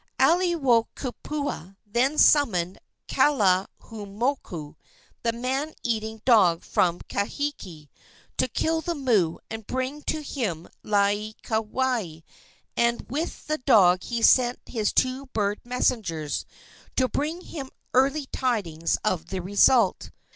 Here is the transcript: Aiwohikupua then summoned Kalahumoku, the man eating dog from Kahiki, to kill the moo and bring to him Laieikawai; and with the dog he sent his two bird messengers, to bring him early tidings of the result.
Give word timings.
Aiwohikupua 0.19 1.75
then 1.85 2.17
summoned 2.17 2.79
Kalahumoku, 3.07 4.73
the 5.21 5.31
man 5.31 5.75
eating 5.83 6.23
dog 6.25 6.63
from 6.63 7.01
Kahiki, 7.01 7.87
to 8.35 8.47
kill 8.47 8.81
the 8.81 8.95
moo 8.95 9.37
and 9.51 9.67
bring 9.67 10.01
to 10.05 10.23
him 10.23 10.67
Laieikawai; 10.83 12.23
and 12.75 13.05
with 13.11 13.45
the 13.45 13.59
dog 13.59 14.01
he 14.01 14.23
sent 14.23 14.57
his 14.65 14.91
two 14.91 15.27
bird 15.27 15.59
messengers, 15.63 16.45
to 16.95 17.07
bring 17.07 17.41
him 17.41 17.69
early 17.93 18.25
tidings 18.31 18.97
of 19.05 19.27
the 19.27 19.39
result. 19.39 20.09